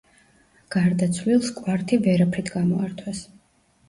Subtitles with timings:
[0.75, 3.21] გარდაცვლილს კვართი ვერაფრით გამოართვეს.